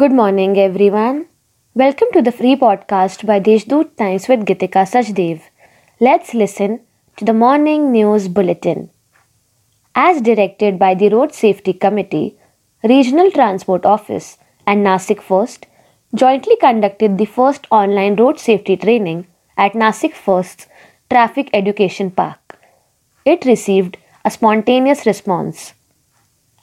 [0.00, 1.26] Good morning, everyone.
[1.74, 5.42] Welcome to the free podcast by Deshdoot Times with Gitika Sachdev.
[6.00, 6.80] Let's listen
[7.18, 8.88] to the morning news bulletin.
[9.94, 12.38] As directed by the Road Safety Committee,
[12.82, 15.66] Regional Transport Office and Nasik First
[16.14, 19.26] jointly conducted the first online road safety training
[19.58, 20.68] at Nasik First's
[21.10, 22.58] Traffic Education Park.
[23.26, 25.74] It received a spontaneous response.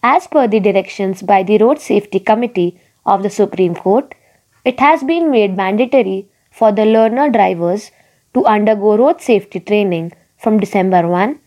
[0.02, 4.16] As per the directions by the Road Safety Committee of the Supreme Court,
[4.64, 7.92] it has been made mandatory for the learner drivers
[8.34, 11.40] to undergo road safety training from December 1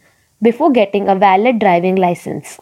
[0.43, 2.59] before getting a valid driving license.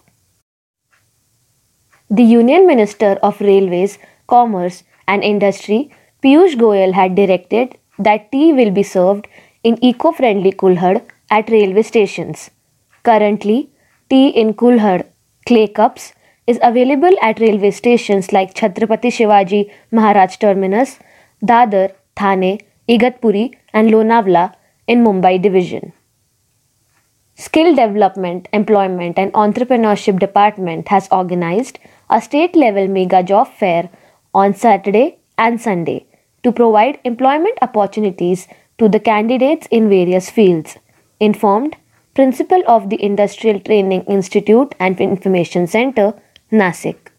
[2.11, 5.91] The Union Minister of Railways, Commerce and Industry,
[6.23, 9.29] Piyush Goyal, had directed that tea will be served
[9.63, 12.51] in eco friendly kulhad at railway stations.
[13.05, 13.71] Currently,
[14.09, 15.07] tea in kulhad
[15.47, 16.13] clay cups
[16.51, 20.99] is available at railway stations like Chhatrapati Shivaji Maharaj Terminus,
[21.45, 24.55] Dadar, Thane, Igatpuri, and Lonavla
[24.87, 25.93] in Mumbai Division.
[27.37, 31.79] Skill Development, Employment and Entrepreneurship Department has organized
[32.11, 33.89] a state level mega job fair
[34.35, 36.07] on Saturday and Sunday
[36.43, 40.77] to provide employment opportunities to the candidates in various fields,
[41.21, 41.77] informed
[42.15, 46.13] Principal of the Industrial Training Institute and Information Center,
[46.53, 47.11] Nasik.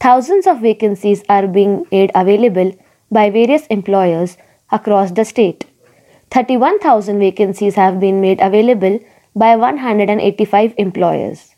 [0.00, 2.74] Thousands of vacancies are being made available
[3.10, 4.36] by various employers
[4.70, 5.64] across the state.
[6.30, 9.00] 31,000 vacancies have been made available
[9.34, 11.56] by 185 employers.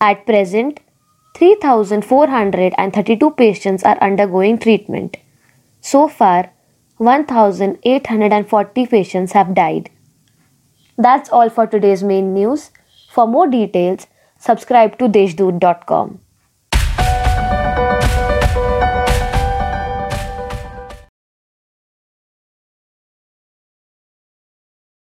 [0.00, 0.80] At present,
[1.36, 5.18] 3,432 patients are undergoing treatment.
[5.82, 6.50] So far,
[6.96, 9.90] 1,840 patients have died.
[10.96, 12.70] That's all for today's main news.
[13.10, 14.06] For more details,
[14.38, 16.20] subscribe to deshdoot.com.